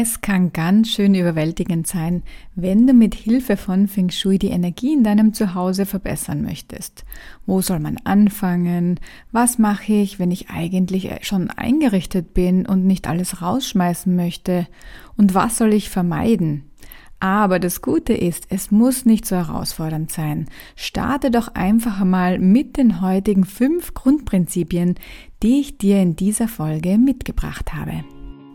Es 0.00 0.20
kann 0.20 0.52
ganz 0.52 0.90
schön 0.90 1.16
überwältigend 1.16 1.88
sein, 1.88 2.22
wenn 2.54 2.86
du 2.86 2.92
mit 2.92 3.16
Hilfe 3.16 3.56
von 3.56 3.88
Feng 3.88 4.10
Shui 4.10 4.38
die 4.38 4.50
Energie 4.50 4.92
in 4.92 5.02
deinem 5.02 5.34
Zuhause 5.34 5.86
verbessern 5.86 6.42
möchtest. 6.42 7.04
Wo 7.46 7.62
soll 7.62 7.80
man 7.80 7.96
anfangen? 8.04 9.00
Was 9.32 9.58
mache 9.58 9.94
ich, 9.94 10.20
wenn 10.20 10.30
ich 10.30 10.50
eigentlich 10.50 11.10
schon 11.22 11.50
eingerichtet 11.50 12.32
bin 12.32 12.64
und 12.64 12.86
nicht 12.86 13.08
alles 13.08 13.42
rausschmeißen 13.42 14.14
möchte? 14.14 14.68
Und 15.16 15.34
was 15.34 15.56
soll 15.56 15.72
ich 15.72 15.90
vermeiden? 15.90 16.70
Aber 17.18 17.58
das 17.58 17.82
Gute 17.82 18.12
ist, 18.12 18.46
es 18.50 18.70
muss 18.70 19.04
nicht 19.04 19.26
so 19.26 19.34
herausfordernd 19.34 20.12
sein. 20.12 20.46
Starte 20.76 21.32
doch 21.32 21.48
einfach 21.56 22.00
einmal 22.00 22.38
mit 22.38 22.76
den 22.76 23.00
heutigen 23.00 23.42
fünf 23.42 23.94
Grundprinzipien, 23.94 24.94
die 25.42 25.58
ich 25.58 25.76
dir 25.76 26.00
in 26.00 26.14
dieser 26.14 26.46
Folge 26.46 26.98
mitgebracht 26.98 27.74
habe. 27.74 28.04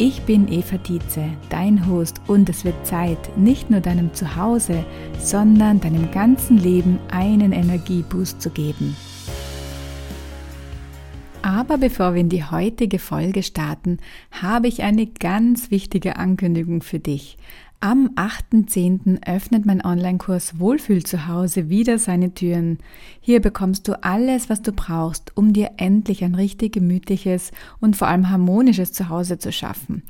Ich 0.00 0.22
bin 0.22 0.46
Eva 0.46 0.78
Dietze, 0.78 1.24
dein 1.50 1.88
Host 1.88 2.20
und 2.28 2.48
es 2.48 2.64
wird 2.64 2.86
Zeit, 2.86 3.36
nicht 3.36 3.68
nur 3.68 3.80
deinem 3.80 4.14
Zuhause, 4.14 4.84
sondern 5.18 5.80
deinem 5.80 6.12
ganzen 6.12 6.56
Leben 6.56 7.00
einen 7.10 7.50
Energieboost 7.50 8.40
zu 8.40 8.50
geben. 8.50 8.96
Aber 11.42 11.78
bevor 11.78 12.14
wir 12.14 12.20
in 12.20 12.28
die 12.28 12.44
heutige 12.44 13.00
Folge 13.00 13.42
starten, 13.42 13.98
habe 14.30 14.68
ich 14.68 14.84
eine 14.84 15.08
ganz 15.08 15.72
wichtige 15.72 16.14
Ankündigung 16.14 16.80
für 16.82 17.00
dich. 17.00 17.36
Am 17.80 18.10
8.10. 18.16 19.24
öffnet 19.24 19.64
mein 19.64 19.84
Online-Kurs 19.84 20.58
Wohlfühl 20.58 21.04
zu 21.04 21.28
Hause 21.28 21.68
wieder 21.68 22.00
seine 22.00 22.34
Türen. 22.34 22.78
Hier 23.20 23.40
bekommst 23.40 23.86
du 23.86 24.02
alles, 24.02 24.50
was 24.50 24.62
du 24.62 24.72
brauchst, 24.72 25.36
um 25.36 25.52
dir 25.52 25.70
endlich 25.76 26.24
ein 26.24 26.34
richtig 26.34 26.72
gemütliches 26.72 27.52
und 27.78 27.96
vor 27.96 28.08
allem 28.08 28.30
harmonisches 28.30 28.92
Zuhause 28.92 29.38
zu 29.38 29.52
schaffen. 29.52 30.02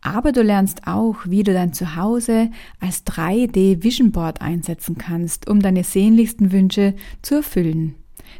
Aber 0.00 0.30
du 0.30 0.42
lernst 0.42 0.86
auch, 0.86 1.16
wie 1.24 1.42
du 1.42 1.52
dein 1.52 1.72
Zuhause 1.72 2.52
als 2.78 3.04
3D 3.04 3.82
Vision 3.82 4.12
Board 4.12 4.40
einsetzen 4.40 4.96
kannst, 4.96 5.48
um 5.48 5.58
deine 5.58 5.82
sehnlichsten 5.82 6.52
Wünsche 6.52 6.94
zu 7.22 7.34
erfüllen. 7.34 7.96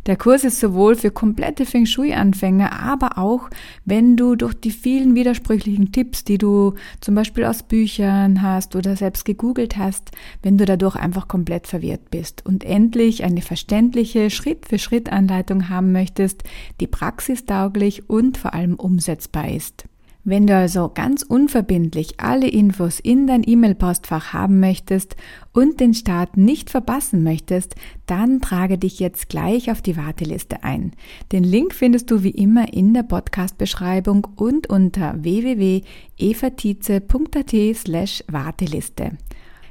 Der 0.06 0.16
Kurs 0.16 0.44
ist 0.44 0.60
sowohl 0.60 0.94
für 0.96 1.10
komplette 1.10 1.66
Feng 1.66 1.86
Shui-Anfänger, 1.86 2.80
aber 2.80 3.18
auch, 3.18 3.50
wenn 3.84 4.16
du 4.16 4.36
durch 4.36 4.54
die 4.54 4.70
vielen 4.70 5.14
widersprüchlichen 5.14 5.92
Tipps, 5.92 6.24
die 6.24 6.38
du 6.38 6.74
zum 7.00 7.14
Beispiel 7.14 7.44
aus 7.44 7.62
Büchern 7.62 8.42
hast 8.42 8.76
oder 8.76 8.96
selbst 8.96 9.24
gegoogelt 9.24 9.76
hast, 9.76 10.10
wenn 10.42 10.58
du 10.58 10.64
dadurch 10.64 10.96
einfach 10.96 11.28
komplett 11.28 11.66
verwirrt 11.66 12.10
bist 12.10 12.44
und 12.46 12.64
endlich 12.64 13.24
eine 13.24 13.42
verständliche 13.42 14.30
Schritt-für-Schritt-Anleitung 14.30 15.68
haben 15.68 15.92
möchtest, 15.92 16.44
die 16.80 16.86
praxistauglich 16.86 18.08
und 18.08 18.38
vor 18.38 18.54
allem 18.54 18.74
umsetzbar 18.74 19.50
ist. 19.50 19.84
Wenn 20.30 20.46
du 20.46 20.54
also 20.54 20.90
ganz 20.92 21.22
unverbindlich 21.22 22.20
alle 22.20 22.48
Infos 22.48 23.00
in 23.00 23.26
dein 23.26 23.48
E-Mail-Postfach 23.48 24.34
haben 24.34 24.60
möchtest 24.60 25.16
und 25.54 25.80
den 25.80 25.94
Start 25.94 26.36
nicht 26.36 26.68
verpassen 26.68 27.22
möchtest, 27.22 27.76
dann 28.04 28.42
trage 28.42 28.76
dich 28.76 29.00
jetzt 29.00 29.30
gleich 29.30 29.70
auf 29.70 29.80
die 29.80 29.96
Warteliste 29.96 30.64
ein. 30.64 30.92
Den 31.32 31.44
Link 31.44 31.72
findest 31.72 32.10
du 32.10 32.24
wie 32.24 32.32
immer 32.32 32.74
in 32.74 32.92
der 32.92 33.04
Podcast-Beschreibung 33.04 34.28
und 34.36 34.68
unter 34.68 35.14
www.evatize.at 35.16 37.54
slash 37.74 38.22
Warteliste. 38.28 39.12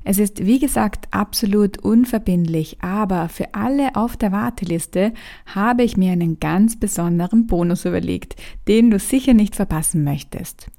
Es 0.09 0.19
ist 0.19 0.45
wie 0.45 0.57
gesagt 0.57 1.09
absolut 1.12 1.79
unverbindlich, 1.79 2.78
aber 2.79 3.28
für 3.28 3.53
alle 3.53 3.94
auf 3.97 4.16
der 4.16 4.31
Warteliste 4.31 5.12
habe 5.45 5.84
ich 5.84 5.97
mir 5.97 6.13
einen 6.13 6.40
ganz 6.40 6.79
besonderen 6.79 7.45
Bonus 7.45 7.84
überlegt, 7.84 8.38
den 8.69 8.90
du 8.90 9.00
sicher 9.00 9.34
nicht 9.34 9.57
verpassen 9.57 10.06
möchtest. 10.06 10.72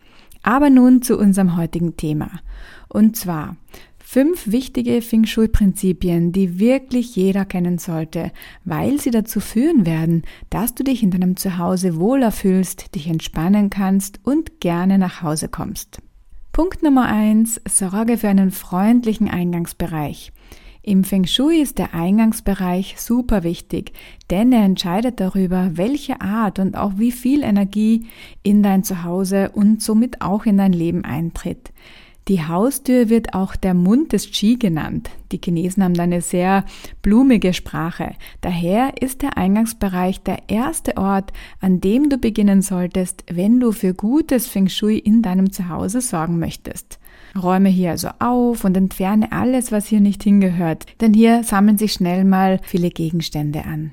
Aber 0.43 0.71
nun 0.71 1.03
zu 1.03 1.19
unserem 1.19 1.59
heutigen 1.59 1.95
Thema. 1.99 2.31
Und 2.89 3.19
zwar 3.19 3.59
fünf 3.99 4.51
wichtige 4.51 5.03
Feng 5.03 5.27
Shui-Prinzipien, 5.27 6.33
die 6.33 6.59
wirklich 6.59 7.15
jeder 7.15 7.45
kennen 7.45 7.77
sollte, 7.77 8.33
weil 8.65 8.99
sie 8.99 9.11
dazu 9.11 9.41
führen 9.41 9.85
werden, 9.85 10.23
dass 10.49 10.75
du 10.75 10.85
dich 10.85 11.03
in 11.03 11.11
deinem 11.11 11.37
Zuhause 11.37 12.01
wohler 12.01 12.33
fühlst, 12.33 12.95
dich 12.95 13.09
entspannen 13.09 13.69
kannst 13.69 14.21
und 14.23 14.63
gerne 14.63 14.97
nach 14.97 15.21
Hause 15.21 15.51
kommst. 15.51 16.01
Punkt 16.59 16.83
Nummer 16.83 17.07
eins: 17.07 17.61
Sorge 17.69 18.19
für 18.19 18.27
einen 18.27 18.51
freundlichen 18.51 19.29
Eingangsbereich. 19.29 20.33
Im 20.83 21.05
Feng 21.05 21.25
Shui 21.25 21.61
ist 21.61 21.79
der 21.79 21.95
Eingangsbereich 21.95 22.97
super 22.99 23.45
wichtig, 23.45 23.93
denn 24.29 24.51
er 24.51 24.65
entscheidet 24.65 25.21
darüber, 25.21 25.71
welche 25.75 26.21
Art 26.21 26.59
und 26.59 26.77
auch 26.77 26.95
wie 26.97 27.13
viel 27.13 27.45
Energie 27.45 28.07
in 28.43 28.65
dein 28.65 28.83
Zuhause 28.83 29.53
und 29.55 29.85
somit 29.85 30.21
auch 30.21 30.47
in 30.47 30.57
dein 30.57 30.73
Leben 30.73 31.05
eintritt. 31.05 31.73
Die 32.29 32.47
Haustür 32.47 33.09
wird 33.09 33.33
auch 33.33 33.57
der 33.57 33.73
Mund 33.73 34.13
des 34.13 34.31
Qi 34.31 34.57
genannt. 34.57 35.09
Die 35.33 35.41
Chinesen 35.43 35.83
haben 35.83 35.95
da 35.95 36.03
eine 36.03 36.21
sehr 36.21 36.67
blumige 37.01 37.55
Sprache. 37.55 38.13
Daher 38.43 39.01
ist 39.01 39.23
der 39.23 39.39
Eingangsbereich 39.39 40.21
der 40.21 40.43
erste 40.49 40.99
Ort, 40.99 41.33
an 41.61 41.81
dem 41.81 42.11
du 42.11 42.19
beginnen 42.19 42.61
solltest, 42.61 43.25
wenn 43.31 43.61
du 43.61 43.73
für 43.73 43.95
gutes 43.95 44.47
Feng 44.47 44.69
Shui 44.69 44.99
in 44.99 45.23
deinem 45.23 45.53
Zuhause 45.53 46.03
sorgen 46.03 46.39
möchtest. 46.39 46.99
Räume 47.41 47.71
hier 47.71 47.93
also 47.93 48.09
auf 48.19 48.65
und 48.65 48.77
entferne 48.77 49.33
alles, 49.33 49.73
was 49.73 49.87
hier 49.87 50.01
nicht 50.01 50.23
hingehört, 50.23 50.85
denn 51.01 51.15
hier 51.15 51.45
sammeln 51.45 51.79
sich 51.79 51.95
schnell 51.95 52.25
mal 52.25 52.61
viele 52.63 52.91
Gegenstände 52.91 53.65
an. 53.65 53.93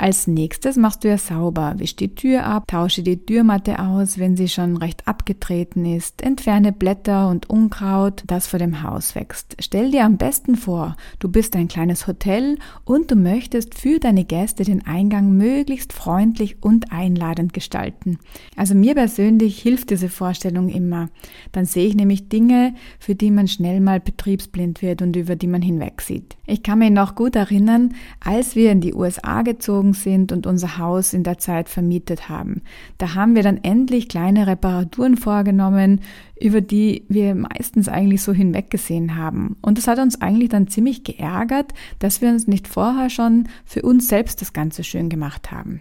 Als 0.00 0.26
nächstes 0.26 0.78
machst 0.78 1.04
du 1.04 1.08
ja 1.08 1.18
sauber, 1.18 1.74
wisch 1.76 1.94
die 1.94 2.14
Tür 2.14 2.46
ab, 2.46 2.68
tausche 2.68 3.02
die 3.02 3.18
Türmatte 3.18 3.80
aus, 3.80 4.18
wenn 4.18 4.34
sie 4.34 4.48
schon 4.48 4.78
recht 4.78 5.06
abgetreten 5.06 5.84
ist, 5.84 6.22
entferne 6.22 6.72
Blätter 6.72 7.28
und 7.28 7.50
Unkraut, 7.50 8.22
das 8.26 8.46
vor 8.46 8.58
dem 8.58 8.82
Haus 8.82 9.14
wächst. 9.14 9.58
Stell 9.58 9.90
dir 9.90 10.06
am 10.06 10.16
besten 10.16 10.56
vor, 10.56 10.96
du 11.18 11.28
bist 11.28 11.54
ein 11.54 11.68
kleines 11.68 12.06
Hotel 12.06 12.56
und 12.86 13.10
du 13.10 13.14
möchtest 13.14 13.74
für 13.74 13.98
deine 13.98 14.24
Gäste 14.24 14.64
den 14.64 14.86
Eingang 14.86 15.36
möglichst 15.36 15.92
freundlich 15.92 16.56
und 16.62 16.92
einladend 16.92 17.52
gestalten. 17.52 18.18
Also 18.56 18.74
mir 18.74 18.94
persönlich 18.94 19.60
hilft 19.60 19.90
diese 19.90 20.08
Vorstellung 20.08 20.70
immer. 20.70 21.10
Dann 21.52 21.66
sehe 21.66 21.86
ich 21.86 21.94
nämlich 21.94 22.30
Dinge, 22.30 22.72
für 22.98 23.14
die 23.14 23.30
man 23.30 23.48
schnell 23.48 23.80
mal 23.80 24.00
betriebsblind 24.00 24.80
wird 24.80 25.02
und 25.02 25.14
über 25.14 25.36
die 25.36 25.46
man 25.46 25.60
hinwegsieht. 25.60 26.38
Ich 26.46 26.62
kann 26.62 26.78
mich 26.78 26.90
noch 26.90 27.16
gut 27.16 27.36
erinnern, 27.36 27.94
als 28.18 28.56
wir 28.56 28.72
in 28.72 28.80
die 28.80 28.94
USA 28.94 29.42
gezogen 29.42 29.89
umgezogen 29.90 29.94
sind 29.94 30.32
und 30.32 30.46
unser 30.46 30.78
Haus 30.78 31.12
in 31.12 31.22
der 31.22 31.38
Zeit 31.38 31.68
vermietet 31.68 32.28
haben. 32.28 32.62
Da 32.98 33.14
haben 33.14 33.34
wir 33.34 33.42
dann 33.42 33.58
endlich 33.62 34.08
kleine 34.08 34.46
Reparaturen 34.46 35.16
vorgenommen, 35.16 36.00
über 36.40 36.60
die 36.60 37.04
wir 37.08 37.34
meistens 37.34 37.88
eigentlich 37.88 38.22
so 38.22 38.32
hinweggesehen 38.32 39.16
haben. 39.16 39.56
Und 39.62 39.78
das 39.78 39.86
hat 39.86 39.98
uns 39.98 40.20
eigentlich 40.20 40.48
dann 40.48 40.68
ziemlich 40.68 41.04
geärgert, 41.04 41.72
dass 41.98 42.20
wir 42.20 42.30
uns 42.30 42.46
nicht 42.46 42.66
vorher 42.66 43.10
schon 43.10 43.48
für 43.64 43.82
uns 43.82 44.08
selbst 44.08 44.40
das 44.40 44.52
Ganze 44.52 44.84
schön 44.84 45.08
gemacht 45.08 45.50
haben. 45.50 45.80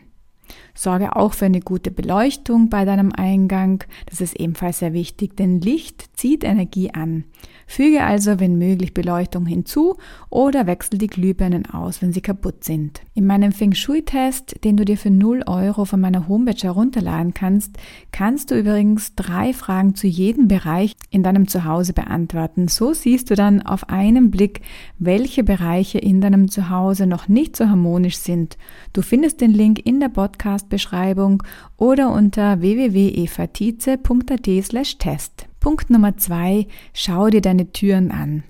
Sorge 0.73 1.15
auch 1.15 1.33
für 1.33 1.45
eine 1.45 1.61
gute 1.61 1.91
Beleuchtung 1.91 2.69
bei 2.69 2.85
deinem 2.85 3.11
Eingang. 3.11 3.83
Das 4.05 4.21
ist 4.21 4.39
ebenfalls 4.39 4.79
sehr 4.79 4.93
wichtig, 4.93 5.35
denn 5.37 5.61
Licht 5.61 6.17
zieht 6.17 6.43
Energie 6.43 6.91
an. 6.91 7.25
Füge 7.67 8.03
also, 8.03 8.39
wenn 8.39 8.57
möglich, 8.57 8.95
Beleuchtung 8.95 9.45
hinzu 9.45 9.95
oder 10.31 10.65
wechsel 10.65 10.97
die 10.97 11.05
Glühbirnen 11.05 11.67
aus, 11.67 12.01
wenn 12.01 12.11
sie 12.11 12.21
kaputt 12.21 12.63
sind. 12.63 13.01
In 13.13 13.27
meinem 13.27 13.51
Feng 13.51 13.75
Shui-Test, 13.75 14.63
den 14.63 14.75
du 14.75 14.85
dir 14.85 14.97
für 14.97 15.11
0 15.11 15.43
Euro 15.45 15.85
von 15.85 16.01
meiner 16.01 16.27
Homepage 16.27 16.59
herunterladen 16.59 17.35
kannst, 17.35 17.77
kannst 18.11 18.49
du 18.49 18.59
übrigens 18.59 19.13
drei 19.15 19.53
Fragen 19.53 19.93
zu 19.93 20.07
jedem 20.07 20.47
Bereich 20.47 20.95
in 21.11 21.21
deinem 21.21 21.47
Zuhause 21.47 21.93
beantworten. 21.93 22.67
So 22.67 22.93
siehst 22.93 23.29
du 23.29 23.35
dann 23.35 23.61
auf 23.61 23.87
einen 23.89 24.31
Blick, 24.31 24.61
welche 24.97 25.43
Bereiche 25.43 25.99
in 25.99 26.21
deinem 26.21 26.49
Zuhause 26.49 27.05
noch 27.05 27.27
nicht 27.27 27.55
so 27.55 27.69
harmonisch 27.69 28.17
sind. 28.17 28.57
Du 28.93 29.03
findest 29.03 29.41
den 29.41 29.51
Link 29.51 29.85
in 29.85 29.99
der 29.99 30.09
Podcast-Beschreibung 30.59 31.43
oder 31.77 32.11
unter 32.11 32.61
www.evatize.at 32.61 34.63
slash 34.63 34.97
test. 34.97 35.47
Punkt 35.59 35.89
Nummer 35.89 36.17
zwei, 36.17 36.67
schau 36.93 37.29
dir 37.29 37.41
deine 37.41 37.71
Türen 37.71 38.11
an. 38.11 38.43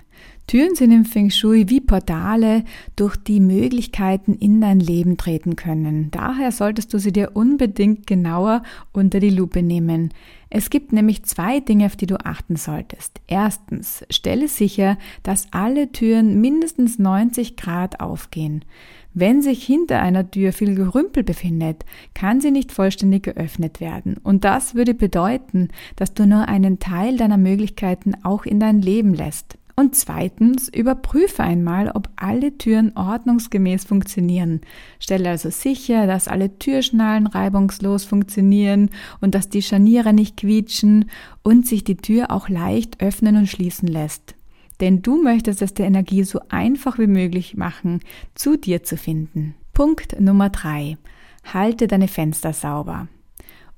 Türen 0.48 0.74
sind 0.74 0.92
im 0.92 1.06
Feng 1.06 1.30
Shui 1.30 1.70
wie 1.70 1.80
Portale, 1.80 2.64
durch 2.96 3.16
die 3.18 3.40
Möglichkeiten 3.40 4.34
in 4.34 4.62
dein 4.62 4.80
Leben 4.80 5.16
treten 5.16 5.56
können. 5.56 6.10
Daher 6.10 6.52
solltest 6.52 6.92
du 6.92 6.98
sie 6.98 7.12
dir 7.12 7.36
unbedingt 7.36 8.08
genauer 8.08 8.64
unter 8.92 9.20
die 9.20 9.30
Lupe 9.30 9.62
nehmen. 9.62 10.12
Es 10.50 10.72
gibt 10.72 10.92
nämlich 10.92 11.24
zwei 11.24 11.60
Dinge, 11.60 11.86
auf 11.86 11.96
die 11.96 12.08
du 12.08 12.16
achten 12.26 12.56
solltest. 12.56 13.22
Erstens, 13.28 14.04
stelle 14.10 14.48
sicher, 14.48 14.98
dass 15.22 15.48
alle 15.52 15.92
Türen 15.92 16.42
mindestens 16.42 16.98
90 16.98 17.56
Grad 17.56 18.00
aufgehen. 18.00 18.66
Wenn 19.14 19.42
sich 19.42 19.64
hinter 19.66 20.02
einer 20.02 20.30
Tür 20.30 20.54
viel 20.54 20.76
Gerümpel 20.76 21.24
befindet, 21.24 21.84
kann 22.14 22.42
sie 22.42 22.52
nicht 22.52 22.72
vollständig 22.72 23.24
geöffnet 23.24 23.82
werden. 23.82 24.18
Und 24.22 24.44
das 24.44 24.76
würde 24.76 24.94
bedeuten, 24.94 25.70
dass 25.96 26.14
du 26.14 26.28
nur 26.28 26.48
einen 26.48 26.80
Teil 26.80 27.18
deiner 27.18 27.38
Möglichkeiten 27.38 28.14
auch 28.24 28.46
in 28.46 28.60
dein 28.60 28.82
Leben 28.82 29.14
lässt. 29.14 29.58
Und 29.80 29.96
zweitens, 29.96 30.68
überprüfe 30.68 31.42
einmal, 31.42 31.90
ob 31.92 32.10
alle 32.18 32.58
Türen 32.58 32.98
ordnungsgemäß 32.98 33.86
funktionieren. 33.86 34.60
Stelle 35.00 35.30
also 35.30 35.50
sicher, 35.50 36.06
dass 36.06 36.28
alle 36.28 36.60
Türschnallen 36.60 37.28
reibungslos 37.28 38.04
funktionieren 38.04 38.90
und 39.22 39.36
dass 39.36 39.48
die 39.48 39.62
Scharniere 39.62 40.12
nicht 40.12 40.36
quietschen 40.36 41.10
und 41.44 41.66
sich 41.66 41.86
die 41.86 41.96
Tür 41.96 42.30
auch 42.30 42.50
leicht 42.50 43.02
öffnen 43.02 43.38
und 43.38 43.48
schließen 43.48 43.88
lässt. 43.88 44.36
Denn 44.80 45.02
du 45.02 45.22
möchtest 45.22 45.62
es 45.62 45.74
der 45.74 45.88
Energie 45.88 46.24
so 46.24 46.40
einfach 46.50 46.98
wie 47.00 47.08
möglich 47.08 47.58
machen, 47.58 48.00
zu 48.36 48.58
dir 48.58 48.84
zu 48.84 48.98
finden. 48.98 49.56
Punkt 49.74 50.20
Nummer 50.20 50.50
drei: 50.50 50.98
Halte 51.44 51.88
deine 51.88 52.08
Fenster 52.08 52.54
sauber. 52.54 53.08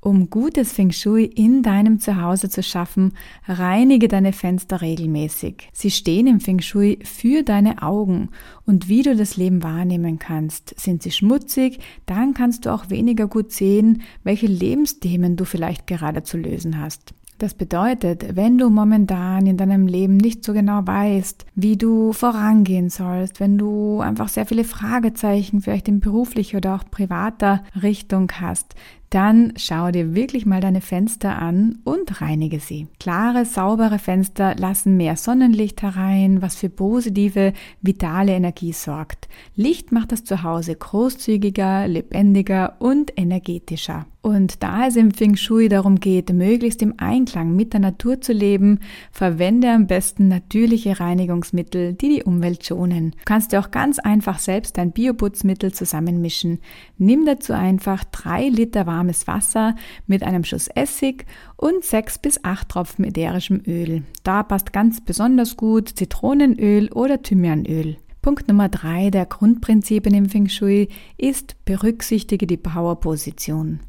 Um 0.04 0.32
gutes 0.32 0.74
Feng 0.74 0.92
Shui 0.92 1.26
in 1.26 1.62
deinem 1.62 2.00
Zuhause 2.00 2.50
zu 2.50 2.64
schaffen, 2.64 3.14
reinige 3.48 4.08
deine 4.08 4.34
Fenster 4.34 4.82
regelmäßig. 4.82 5.70
Sie 5.74 5.92
stehen 5.92 6.26
im 6.26 6.40
Feng 6.40 6.60
Shui 6.60 6.98
für 7.04 7.44
deine 7.44 7.84
Augen 7.84 8.30
und 8.66 8.90
wie 8.90 9.04
du 9.04 9.16
das 9.16 9.38
Leben 9.38 9.62
wahrnehmen 9.62 10.18
kannst. 10.18 10.74
Sind 10.80 11.04
sie 11.04 11.12
schmutzig, 11.12 11.82
dann 12.08 12.34
kannst 12.34 12.66
du 12.66 12.74
auch 12.74 12.90
weniger 12.90 13.28
gut 13.28 13.52
sehen, 13.52 14.02
welche 14.24 14.48
Lebensthemen 14.48 15.36
du 15.36 15.46
vielleicht 15.46 15.86
gerade 15.86 16.24
zu 16.24 16.38
lösen 16.38 16.80
hast. 16.80 17.14
Das 17.42 17.56
bedeutet, 17.56 18.36
wenn 18.36 18.60
du 18.60 18.70
momentan 18.70 19.48
in 19.48 19.58
deinem 19.58 19.88
Leben 19.88 20.16
nicht 20.16 20.46
so 20.46 20.54
genau 20.54 20.86
weißt, 20.86 21.48
wie 21.56 21.76
du 21.76 22.14
vorangehen 22.14 22.92
sollst, 22.92 23.40
wenn 23.40 23.58
du 23.58 24.00
einfach 24.00 24.28
sehr 24.28 24.46
viele 24.46 24.64
Fragezeichen 24.64 25.60
vielleicht 25.60 25.88
in 25.88 26.02
beruflicher 26.02 26.58
oder 26.58 26.76
auch 26.76 26.84
privater 26.92 27.64
Richtung 27.82 28.32
hast, 28.40 28.76
dann 29.12 29.54
schau 29.58 29.92
dir 29.92 30.16
wirklich 30.16 30.46
mal 30.46 30.62
deine 30.62 30.80
Fenster 30.80 31.38
an 31.38 31.80
und 31.84 32.22
reinige 32.22 32.60
sie. 32.60 32.88
Klare, 32.98 33.44
saubere 33.44 34.00
Fenster 34.00 34.56
lassen 34.56 34.96
mehr 34.96 35.18
Sonnenlicht 35.18 35.82
herein, 35.82 36.42
was 36.42 36.56
für 36.56 36.70
positive, 36.70 37.52
vitale 37.82 38.32
Energie 38.32 38.72
sorgt. 38.72 39.28
Licht 39.56 39.92
macht 39.92 40.14
das 40.14 40.24
Zuhause 40.24 40.76
großzügiger, 40.76 41.90
lebendiger 41.90 42.78
und 42.80 43.12
energetischer. 43.18 44.06
Und 44.24 44.62
da 44.62 44.88
es 44.88 44.96
im 44.96 45.10
Feng 45.10 45.36
Shui 45.36 45.68
darum 45.68 46.00
geht, 46.00 46.32
möglichst 46.32 46.84
im 46.84 46.94
Einklang 46.98 47.56
mit 47.56 47.74
der 47.74 47.80
Natur 47.80 48.22
zu 48.22 48.34
leben, 48.34 48.80
verwende 49.12 49.72
am 49.72 49.88
besten 49.88 50.28
natürliche 50.28 51.00
Reinigungsmittel, 51.00 51.94
die 51.94 52.18
die 52.18 52.24
Umwelt 52.24 52.64
schonen. 52.64 53.12
Du 53.12 53.18
kannst 53.26 53.52
dir 53.52 53.60
auch 53.60 53.72
ganz 53.72 53.98
einfach 53.98 54.38
selbst 54.38 54.78
dein 54.78 54.92
Bioputzmittel 54.92 55.74
zusammenmischen. 55.74 56.60
Nimm 57.00 57.26
dazu 57.26 57.54
einfach 57.54 58.04
drei 58.04 58.48
Liter 58.48 58.86
warme 58.86 59.01
warmes 59.02 59.26
Wasser 59.26 59.76
mit 60.06 60.22
einem 60.22 60.44
Schuss 60.44 60.68
Essig 60.68 61.26
und 61.58 61.84
sechs 61.84 62.20
bis 62.20 62.44
acht 62.44 62.70
Tropfen 62.70 63.04
ätherischem 63.04 63.62
Öl. 63.66 64.04
Da 64.24 64.44
passt 64.44 64.74
ganz 64.74 65.02
besonders 65.02 65.58
gut 65.58 65.90
Zitronenöl 65.90 66.92
oder 66.92 67.22
Thymianöl. 67.22 67.98
Punkt 68.22 68.48
Nummer 68.48 68.70
drei 68.70 69.10
der 69.10 69.26
Grundprinzipien 69.26 70.14
im 70.14 70.30
Feng 70.30 70.48
Shui 70.48 70.90
ist 71.18 71.56
berücksichtige 71.66 72.46
die 72.46 72.58
Powerposition. 72.58 73.80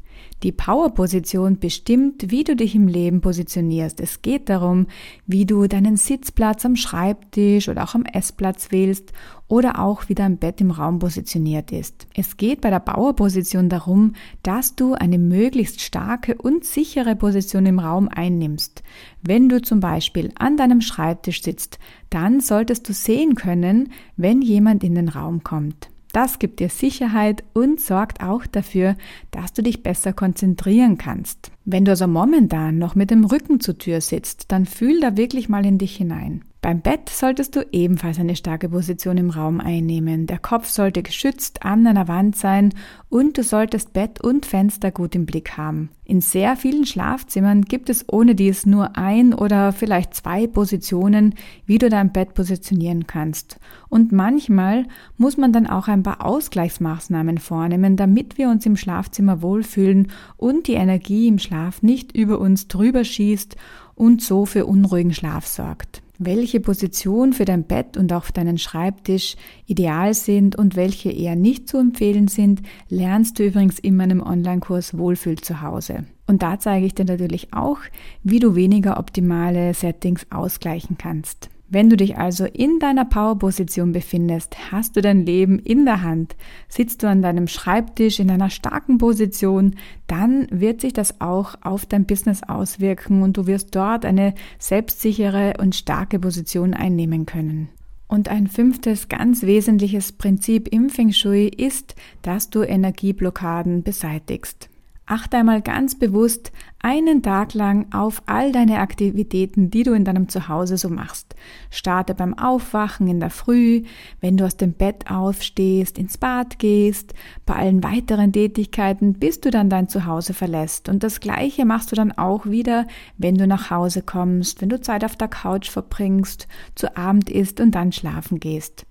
Die 0.43 0.51
Power-Position 0.51 1.59
bestimmt, 1.59 2.29
wie 2.29 2.43
du 2.43 2.55
dich 2.55 2.75
im 2.75 2.87
Leben 2.87 3.21
positionierst. 3.21 4.01
Es 4.01 4.21
geht 4.21 4.49
darum, 4.49 4.87
wie 5.25 5.45
du 5.45 5.67
deinen 5.67 5.95
Sitzplatz 5.95 6.65
am 6.65 6.75
Schreibtisch 6.75 7.69
oder 7.69 7.83
auch 7.83 7.95
am 7.95 8.03
Essplatz 8.03 8.71
wählst 8.71 9.13
oder 9.47 9.79
auch 9.79 10.09
wie 10.09 10.15
dein 10.15 10.37
Bett 10.37 10.59
im 10.59 10.71
Raum 10.71 10.99
positioniert 10.99 11.71
ist. 11.71 12.07
Es 12.13 12.35
geht 12.35 12.59
bei 12.59 12.69
der 12.69 12.79
Power-Position 12.79 13.69
darum, 13.69 14.13
dass 14.41 14.75
du 14.75 14.95
eine 14.95 15.17
möglichst 15.17 15.79
starke 15.79 16.35
und 16.35 16.65
sichere 16.65 17.15
Position 17.15 17.65
im 17.65 17.79
Raum 17.79 18.09
einnimmst. 18.09 18.83
Wenn 19.21 19.47
du 19.47 19.61
zum 19.61 19.79
Beispiel 19.79 20.31
an 20.35 20.57
deinem 20.57 20.81
Schreibtisch 20.81 21.41
sitzt, 21.41 21.79
dann 22.09 22.41
solltest 22.41 22.89
du 22.89 22.93
sehen 22.93 23.35
können, 23.35 23.93
wenn 24.17 24.41
jemand 24.41 24.83
in 24.83 24.95
den 24.95 25.07
Raum 25.07 25.43
kommt. 25.43 25.92
Das 26.13 26.37
gibt 26.37 26.59
dir 26.59 26.69
Sicherheit 26.69 27.43
und 27.53 27.81
sorgt 27.81 28.21
auch 28.21 28.45
dafür, 28.45 28.95
dass 29.31 29.51
du 29.51 29.63
dich 29.63 29.81
besser 29.81 30.13
konzentrieren 30.13 30.99
kannst. 30.99 31.51
Wenn 31.65 31.85
du 31.85 31.91
also 31.91 32.07
momentan 32.07 32.77
noch 32.77 32.93
mit 32.93 33.09
dem 33.09 33.25
Rücken 33.25 33.59
zur 33.59 33.79
Tür 33.79 33.99
sitzt, 33.99 34.51
dann 34.51 34.67
fühl 34.67 35.01
da 35.01 35.17
wirklich 35.17 35.49
mal 35.49 35.65
in 35.65 35.79
dich 35.79 35.95
hinein. 35.95 36.45
Beim 36.63 36.79
Bett 36.79 37.09
solltest 37.09 37.57
du 37.57 37.67
ebenfalls 37.73 38.21
eine 38.21 38.37
starke 38.37 38.69
Position 38.69 39.17
im 39.17 39.31
Raum 39.31 39.59
einnehmen. 39.59 40.27
Der 40.27 40.39
Kopf 40.39 40.69
sollte 40.69 41.03
geschützt 41.03 41.65
an 41.65 41.85
einer 41.85 42.07
Wand 42.07 42.37
sein 42.37 42.73
und 43.09 43.37
du 43.37 43.43
solltest 43.43 43.91
Bett 43.91 44.23
und 44.23 44.45
Fenster 44.45 44.89
gut 44.89 45.13
im 45.13 45.25
Blick 45.25 45.57
haben. 45.57 45.89
In 46.05 46.21
sehr 46.21 46.55
vielen 46.55 46.85
Schlafzimmern 46.85 47.63
gibt 47.63 47.89
es 47.89 48.05
ohne 48.07 48.33
dies 48.33 48.65
nur 48.65 48.95
ein 48.95 49.33
oder 49.33 49.73
vielleicht 49.73 50.13
zwei 50.13 50.47
Positionen, 50.47 51.35
wie 51.65 51.79
du 51.79 51.89
dein 51.89 52.13
Bett 52.13 52.33
positionieren 52.33 53.07
kannst. 53.07 53.59
Und 53.89 54.13
manchmal 54.13 54.85
muss 55.17 55.35
man 55.35 55.51
dann 55.51 55.67
auch 55.67 55.89
ein 55.89 56.03
paar 56.03 56.25
Ausgleichsmaßnahmen 56.25 57.39
vornehmen, 57.39 57.97
damit 57.97 58.37
wir 58.37 58.47
uns 58.47 58.65
im 58.65 58.77
Schlafzimmer 58.77 59.41
wohlfühlen 59.41 60.13
und 60.37 60.67
die 60.67 60.75
Energie 60.75 61.27
im 61.27 61.39
Schlaf 61.39 61.81
nicht 61.81 62.15
über 62.15 62.39
uns 62.39 62.69
drüber 62.69 63.03
schießt 63.03 63.57
und 63.95 64.21
so 64.21 64.45
für 64.45 64.65
unruhigen 64.65 65.13
Schlaf 65.13 65.45
sorgt 65.45 66.01
welche 66.25 66.59
Position 66.59 67.33
für 67.33 67.45
dein 67.45 67.63
Bett 67.63 67.97
und 67.97 68.13
auch 68.13 68.29
deinen 68.31 68.57
Schreibtisch 68.57 69.35
ideal 69.65 70.13
sind 70.13 70.55
und 70.55 70.75
welche 70.75 71.11
eher 71.11 71.35
nicht 71.35 71.67
zu 71.67 71.77
empfehlen 71.77 72.27
sind, 72.27 72.61
lernst 72.89 73.39
du 73.39 73.45
übrigens 73.45 73.79
in 73.79 73.95
meinem 73.95 74.21
Online-Kurs 74.21 74.97
Wohlfühl 74.97 75.37
zu 75.37 75.61
Hause. 75.61 76.05
Und 76.27 76.41
da 76.41 76.59
zeige 76.59 76.85
ich 76.85 76.95
dir 76.95 77.05
natürlich 77.05 77.53
auch, 77.53 77.79
wie 78.23 78.39
du 78.39 78.55
weniger 78.55 78.97
optimale 78.97 79.73
Settings 79.73 80.25
ausgleichen 80.31 80.97
kannst. 80.97 81.49
Wenn 81.69 81.89
du 81.89 81.97
dich 81.97 82.17
also 82.17 82.45
in 82.45 82.79
deiner 82.79 83.05
Power-Position 83.05 83.93
befindest, 83.93 84.71
hast 84.71 84.95
du 84.95 85.01
dein 85.01 85.25
Leben 85.25 85.59
in 85.59 85.85
der 85.85 86.03
Hand. 86.03 86.35
Sitzt 86.67 87.01
du 87.01 87.07
an 87.07 87.21
deinem 87.21 87.47
Schreibtisch 87.47 88.19
in 88.19 88.29
einer 88.29 88.49
starken 88.49 88.97
Position, 88.97 89.75
dann 90.07 90.47
wird 90.51 90.81
sich 90.81 90.93
das 90.93 91.19
auch 91.21 91.55
auf 91.61 91.85
dein 91.85 92.05
Business 92.05 92.43
auswirken 92.43 93.23
und 93.23 93.37
du 93.37 93.47
wirst 93.47 93.75
dort 93.75 94.05
eine 94.05 94.35
selbstsichere 94.59 95.53
und 95.59 95.75
starke 95.75 96.19
Position 96.19 96.73
einnehmen 96.73 97.25
können. 97.25 97.69
Und 98.07 98.29
ein 98.29 98.47
fünftes 98.47 99.09
ganz 99.09 99.41
wesentliches 99.41 100.11
Prinzip 100.11 100.67
im 100.67 100.89
Feng 100.89 101.11
Shui 101.11 101.47
ist, 101.47 101.95
dass 102.21 102.51
du 102.51 102.61
Energieblockaden 102.61 103.81
beseitigst. 103.81 104.69
Achte 105.05 105.37
einmal 105.37 105.61
ganz 105.61 105.99
bewusst 105.99 106.53
einen 106.79 107.21
Tag 107.21 107.53
lang 107.53 107.93
auf 107.93 108.23
all 108.25 108.53
deine 108.53 108.79
Aktivitäten, 108.79 109.69
die 109.69 109.83
du 109.83 109.91
in 109.91 110.05
deinem 110.05 110.29
Zuhause 110.29 110.77
so 110.77 110.89
machst. 110.89 111.35
Starte 111.69 112.15
beim 112.15 112.37
Aufwachen 112.37 113.07
in 113.07 113.19
der 113.19 113.29
Früh, 113.29 113.83
wenn 114.21 114.37
du 114.37 114.45
aus 114.45 114.55
dem 114.55 114.73
Bett 114.73 115.11
aufstehst, 115.11 115.97
ins 115.97 116.17
Bad 116.17 116.57
gehst, 116.57 117.13
bei 117.45 117.55
allen 117.55 117.83
weiteren 117.83 118.31
Tätigkeiten, 118.31 119.13
bis 119.13 119.41
du 119.41 119.49
dann 119.49 119.69
dein 119.69 119.89
Zuhause 119.89 120.33
verlässt. 120.33 120.87
Und 120.87 121.03
das 121.03 121.19
Gleiche 121.19 121.65
machst 121.65 121.91
du 121.91 121.97
dann 121.97 122.13
auch 122.13 122.45
wieder, 122.45 122.87
wenn 123.17 123.35
du 123.35 123.45
nach 123.45 123.69
Hause 123.69 124.03
kommst, 124.03 124.61
wenn 124.61 124.69
du 124.69 124.79
Zeit 124.79 125.03
auf 125.03 125.17
der 125.17 125.27
Couch 125.27 125.69
verbringst, 125.69 126.47
zu 126.75 126.95
Abend 126.95 127.29
isst 127.29 127.59
und 127.59 127.71
dann 127.71 127.91
schlafen 127.91 128.39
gehst. 128.39 128.85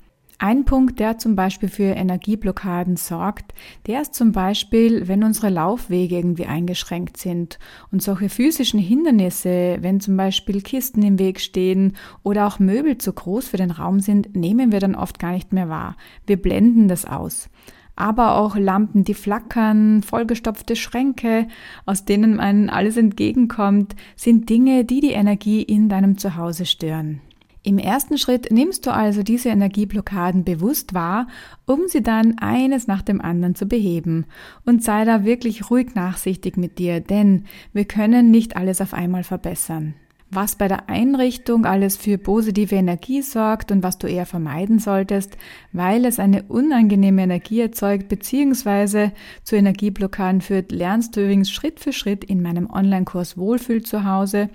Ein 0.44 0.64
Punkt, 0.64 0.98
der 0.98 1.18
zum 1.18 1.36
Beispiel 1.36 1.68
für 1.68 1.84
Energieblockaden 1.84 2.96
sorgt, 2.96 3.54
der 3.86 4.02
ist 4.02 4.12
zum 4.12 4.32
Beispiel, 4.32 5.06
wenn 5.06 5.22
unsere 5.22 5.50
Laufwege 5.50 6.16
irgendwie 6.16 6.46
eingeschränkt 6.46 7.16
sind 7.16 7.60
und 7.92 8.02
solche 8.02 8.28
physischen 8.28 8.80
Hindernisse, 8.80 9.78
wenn 9.82 10.00
zum 10.00 10.16
Beispiel 10.16 10.60
Kisten 10.60 11.04
im 11.04 11.20
Weg 11.20 11.38
stehen 11.38 11.94
oder 12.24 12.48
auch 12.48 12.58
Möbel 12.58 12.98
zu 12.98 13.12
groß 13.12 13.46
für 13.46 13.56
den 13.56 13.70
Raum 13.70 14.00
sind, 14.00 14.34
nehmen 14.34 14.72
wir 14.72 14.80
dann 14.80 14.96
oft 14.96 15.20
gar 15.20 15.30
nicht 15.30 15.52
mehr 15.52 15.68
wahr. 15.68 15.96
Wir 16.26 16.42
blenden 16.42 16.88
das 16.88 17.04
aus 17.04 17.48
aber 17.94 18.38
auch 18.38 18.56
Lampen, 18.56 19.04
die 19.04 19.12
flackern, 19.12 20.02
vollgestopfte 20.02 20.76
Schränke, 20.76 21.46
aus 21.84 22.06
denen 22.06 22.36
man 22.36 22.70
alles 22.70 22.96
entgegenkommt, 22.96 23.94
sind 24.16 24.48
Dinge, 24.48 24.86
die 24.86 25.00
die 25.00 25.12
Energie 25.12 25.62
in 25.62 25.90
deinem 25.90 26.16
Zuhause 26.16 26.64
stören. 26.64 27.20
Im 27.64 27.78
ersten 27.78 28.18
Schritt 28.18 28.50
nimmst 28.50 28.86
du 28.86 28.92
also 28.92 29.22
diese 29.22 29.50
Energieblockaden 29.50 30.42
bewusst 30.42 30.94
wahr, 30.94 31.28
um 31.64 31.82
sie 31.86 32.02
dann 32.02 32.38
eines 32.38 32.88
nach 32.88 33.02
dem 33.02 33.20
anderen 33.20 33.54
zu 33.54 33.66
beheben. 33.66 34.26
Und 34.64 34.82
sei 34.82 35.04
da 35.04 35.24
wirklich 35.24 35.70
ruhig 35.70 35.94
nachsichtig 35.94 36.56
mit 36.56 36.78
dir, 36.80 37.00
denn 37.00 37.44
wir 37.72 37.84
können 37.84 38.32
nicht 38.32 38.56
alles 38.56 38.80
auf 38.80 38.94
einmal 38.94 39.22
verbessern. 39.22 39.94
was 40.34 40.56
bei 40.56 40.66
der 40.66 40.88
Einrichtung 40.88 41.66
alles 41.66 41.98
für 41.98 42.16
positive 42.16 42.74
Energie 42.74 43.20
sorgt 43.20 43.70
und 43.70 43.82
was 43.82 43.98
du 43.98 44.06
eher 44.06 44.24
vermeiden 44.24 44.78
solltest, 44.78 45.36
weil 45.72 46.06
es 46.06 46.18
eine 46.18 46.44
unangenehme 46.44 47.22
Energie 47.22 47.60
erzeugt 47.60 48.08
bzw. 48.08 49.10
zu 49.44 49.56
Energieblockaden 49.56 50.40
führt, 50.40 50.72
lernst 50.72 51.16
du 51.16 51.20
übrigens 51.22 51.50
Schritt 51.50 51.80
für 51.80 51.92
Schritt 51.92 52.24
in 52.24 52.40
meinem 52.40 52.70
Online-Kurs 52.70 53.36
Wohlfühl 53.36 53.82
zu 53.82 54.06
Hause 54.06 54.48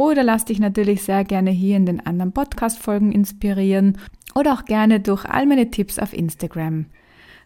oder 0.00 0.22
lass 0.22 0.46
dich 0.46 0.58
natürlich 0.60 1.02
sehr 1.02 1.24
gerne 1.24 1.50
hier 1.50 1.76
in 1.76 1.84
den 1.84 2.00
anderen 2.00 2.32
Podcast-Folgen 2.32 3.12
inspirieren 3.12 3.98
oder 4.34 4.54
auch 4.54 4.64
gerne 4.64 4.98
durch 4.98 5.26
all 5.26 5.44
meine 5.44 5.70
Tipps 5.70 5.98
auf 5.98 6.14
Instagram. 6.14 6.86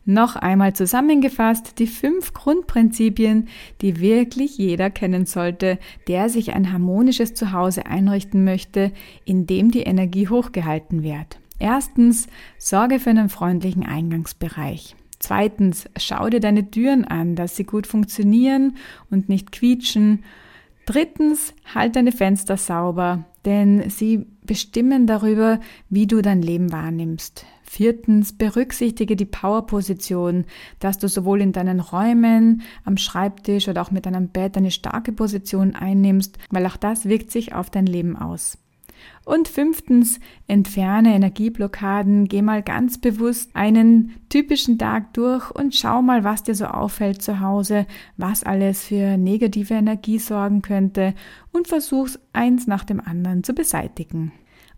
Noch 0.05 0.37
einmal 0.37 0.73
zusammengefasst 0.73 1.81
die 1.81 1.89
fünf 1.89 2.33
Grundprinzipien, 2.33 3.49
die 3.81 3.99
wirklich 3.99 4.57
jeder 4.57 4.89
kennen 4.89 5.27
sollte, 5.27 5.81
der 6.07 6.29
sich 6.29 6.53
ein 6.55 6.73
harmonisches 6.73 7.35
Zuhause 7.35 7.87
einrichten 7.87 8.45
möchte, 8.45 8.93
in 9.25 9.49
dem 9.49 9.73
die 9.73 9.83
Energie 9.83 10.29
hochgehalten 10.29 11.03
wird. 11.03 11.41
Erstens, 11.59 12.29
sorge 12.59 13.01
für 13.01 13.11
einen 13.11 13.31
freundlichen 13.31 13.85
Eingangsbereich. 13.85 14.95
Zweitens, 15.19 15.87
schau 15.97 16.29
dir 16.29 16.39
deine 16.39 16.71
Türen 16.71 17.05
an, 17.05 17.35
dass 17.35 17.57
sie 17.57 17.65
gut 17.65 17.89
funktionieren 17.89 18.77
und 19.11 19.29
nicht 19.29 19.51
quietschen. 19.51 20.23
Drittens, 20.87 21.55
halt 21.75 21.97
deine 21.97 22.13
Fenster 22.13 22.57
sauber, 22.57 23.25
denn 23.45 23.89
sie 23.89 24.27
bestimmen 24.43 25.07
darüber, 25.07 25.61
wie 25.89 26.07
du 26.07 26.21
dein 26.21 26.43
Leben 26.43 26.73
wahrnimmst. 26.73 27.47
Viertens, 27.63 28.33
berücksichtige 28.35 29.17
die 29.17 29.25
Power-Position, 29.25 30.45
dass 30.79 30.99
du 30.99 31.09
sowohl 31.09 31.41
in 31.41 31.53
deinen 31.53 31.81
Räumen, 31.81 32.63
am 32.85 32.97
Schreibtisch 32.97 33.69
oder 33.69 33.83
auch 33.83 33.91
mit 33.91 34.07
deinem 34.07 34.29
Bett 34.29 34.57
eine 34.57 34.71
starke 34.71 35.13
Position 35.13 35.75
einnimmst, 35.75 36.39
weil 36.51 36.67
auch 36.67 36.77
das 36.77 37.07
wirkt 37.07 37.31
sich 37.31 37.55
auf 37.55 37.71
dein 37.71 37.87
Leben 37.87 38.17
aus. 38.17 38.59
Und 39.25 39.49
fünftens, 39.49 40.21
entferne 40.47 41.15
Energieblockaden, 41.15 42.29
geh 42.29 42.43
mal 42.43 42.63
ganz 42.63 42.99
bewusst 42.99 43.51
einen 43.55 44.17
typischen 44.29 44.79
Tag 44.79 45.15
durch 45.15 45.51
und 45.51 45.75
schau 45.75 46.03
mal, 46.03 46.25
was 46.25 46.43
dir 46.43 46.55
so 46.55 46.67
auffällt 46.67 47.23
zu 47.23 47.41
Hause, 47.41 47.87
was 48.17 48.45
alles 48.45 48.85
für 48.85 49.17
negative 49.17 49.75
Energie 49.75 50.19
sorgen 50.19 50.61
könnte 50.61 51.15
und 51.53 51.69
versuch's 51.69 52.19
eins 52.33 52.67
nach 52.67 52.85
dem 52.85 53.01
anderen 53.01 53.45
zu 53.45 53.55
beseitigen. 53.55 54.33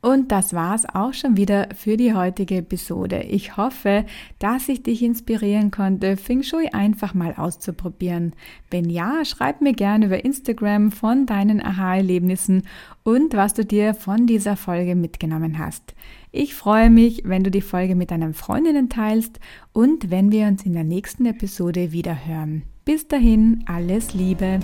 Und 0.07 0.31
das 0.31 0.55
war's 0.55 0.87
auch 0.87 1.15
schon 1.15 1.37
wieder 1.37 1.71
für 1.75 1.97
die 1.97 2.15
heutige 2.15 2.59
Episode. 2.59 3.25
Ich 3.25 3.57
hoffe, 3.57 4.07
dass 4.39 4.69
ich 4.69 4.85
dich 4.85 5.03
inspirieren 5.03 5.73
konnte, 5.73 6.17
Feng 6.17 6.45
Shui 6.45 6.69
einfach 6.69 7.13
mal 7.13 7.35
auszuprobieren. 7.35 8.33
Wenn 8.71 8.89
ja, 8.89 9.25
schreib 9.25 9.63
mir 9.63 9.73
gerne 9.73 10.07
über 10.07 10.25
Instagram 10.25 10.93
von 10.93 11.27
deinen 11.27 11.61
Aha-Erlebnissen 11.61 12.69
und 13.03 13.35
was 13.35 13.55
du 13.55 13.65
dir 13.65 13.95
von 13.95 14.29
dieser 14.29 14.55
Folge 14.55 14.95
mitgenommen 14.95 15.59
hast. 15.59 15.97
Ich 16.31 16.55
freue 16.55 16.89
mich, 16.89 17.23
wenn 17.25 17.43
du 17.43 17.51
die 17.51 17.61
Folge 17.61 17.97
mit 17.97 18.13
deinen 18.13 18.33
Freundinnen 18.33 18.89
teilst 18.89 19.41
und 19.73 20.13
wenn 20.13 20.31
wir 20.31 20.47
uns 20.47 20.65
in 20.65 20.75
der 20.75 20.85
nächsten 20.85 21.27
Episode 21.27 21.91
wieder 21.91 22.29
hören. 22.29 22.63
Bis 22.85 23.09
dahin, 23.09 23.65
alles 23.67 24.15
Liebe. 24.15 24.61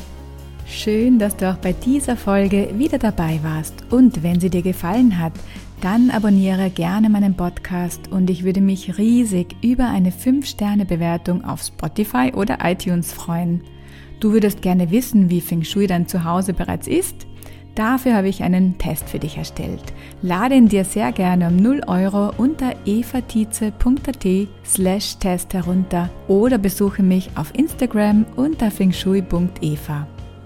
Schön, 0.66 1.19
dass 1.19 1.37
du 1.37 1.50
auch 1.50 1.57
bei 1.57 1.73
dieser 1.73 2.16
Folge 2.16 2.71
wieder 2.76 2.99
dabei 2.99 3.40
warst. 3.42 3.75
Und 3.90 4.23
wenn 4.23 4.40
sie 4.40 4.50
dir 4.50 4.62
gefallen 4.62 5.19
hat, 5.19 5.33
dann 5.81 6.11
abonniere 6.11 6.71
gerne 6.71 7.11
meinen 7.11 7.37
Podcast 7.37 8.11
und 8.12 8.31
ich 8.31 8.45
würde 8.45 8.61
mich 8.61 8.99
riesig 8.99 9.57
über 9.62 9.88
eine 9.88 10.11
5-Sterne-Bewertung 10.11 11.45
auf 11.45 11.62
Spotify 11.62 12.33
oder 12.35 12.59
iTunes 12.62 13.12
freuen. 13.12 13.62
Du 14.21 14.33
würdest 14.33 14.62
gerne 14.62 14.92
wissen, 14.92 15.28
wie 15.28 15.40
Feng 15.40 15.64
Shui 15.64 15.88
dein 15.88 16.07
Zuhause 16.07 16.52
bereits 16.52 16.87
ist? 16.87 17.26
Dafür 17.75 18.14
habe 18.14 18.28
ich 18.28 18.42
einen 18.42 18.78
Test 18.78 19.09
für 19.09 19.19
dich 19.19 19.38
erstellt. 19.38 19.83
Lade 20.21 20.54
ihn 20.54 20.69
dir 20.69 20.85
sehr 20.85 21.11
gerne 21.11 21.49
um 21.49 21.57
0 21.57 21.81
Euro 21.87 22.31
unter 22.37 22.75
evatize.at 22.85 24.26
slash 24.64 25.16
Test 25.16 25.54
herunter 25.54 26.11
oder 26.28 26.59
besuche 26.59 27.02
mich 27.02 27.31
auf 27.35 27.52
Instagram 27.57 28.26
unter 28.37 28.71
fengshui.eva. 28.71 30.07